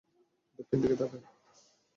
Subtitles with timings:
[0.59, 1.17] দক্ষিণ দিকে তাকা।